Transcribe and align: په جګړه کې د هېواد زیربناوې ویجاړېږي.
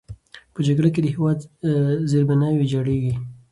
په 0.53 0.59
جګړه 0.67 0.89
کې 0.93 1.01
د 1.03 1.07
هېواد 1.15 1.39
زیربناوې 2.09 2.59
ویجاړېږي. 2.59 3.13